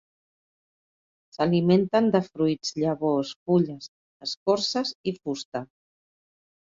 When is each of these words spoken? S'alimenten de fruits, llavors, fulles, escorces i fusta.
S'alimenten 1.35 2.09
de 2.15 2.21
fruits, 2.29 2.73
llavors, 2.85 3.35
fulles, 3.51 3.93
escorces 4.29 4.95
i 5.13 5.15
fusta. 5.19 5.63